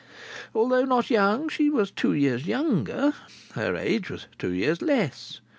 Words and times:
Although 0.55 0.85
not 0.85 1.11
young, 1.11 1.47
she 1.47 1.69
was 1.69 1.91
two 1.91 2.13
years 2.13 2.47
younger. 2.47 3.13
Her 3.53 3.75
age 3.75 4.09
was 4.09 4.25
two 4.39 4.49
years 4.49 4.81
less. 4.81 5.41